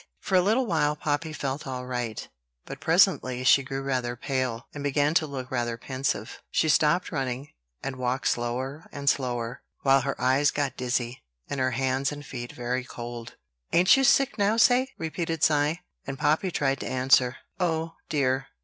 For 0.19 0.33
a 0.33 0.41
little 0.41 0.65
while 0.65 0.95
Poppy 0.95 1.31
felt 1.31 1.67
all 1.67 1.85
right; 1.85 2.27
but 2.65 2.79
presently 2.79 3.43
she 3.43 3.61
grew 3.61 3.83
rather 3.83 4.15
pale, 4.15 4.65
and 4.73 4.83
began 4.83 5.13
to 5.13 5.27
look 5.27 5.51
rather 5.51 5.77
pensive. 5.77 6.41
She 6.49 6.69
stopped 6.69 7.11
running, 7.11 7.49
and 7.83 7.97
walked 7.97 8.27
slower 8.27 8.89
and 8.91 9.07
slower, 9.07 9.61
while 9.83 10.01
her 10.01 10.19
eyes 10.19 10.49
got 10.49 10.75
dizzy, 10.75 11.21
and 11.51 11.59
her 11.59 11.69
hands 11.77 12.11
and 12.11 12.25
feet 12.25 12.51
very 12.51 12.83
cold. 12.83 13.35
"Ain't 13.73 13.95
you 13.95 14.03
sick 14.03 14.39
now, 14.39 14.57
say?" 14.57 14.87
repeated 14.97 15.43
Cy; 15.43 15.81
and 16.07 16.17
Poppy 16.17 16.49
tried 16.49 16.79
to 16.79 16.87
answer, 16.89 17.37
"Oh, 17.59 17.93
dear! 18.09 18.47